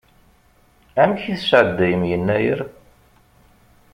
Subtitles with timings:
[1.01, 2.59] Amek i tesɛeddayem Yennayer?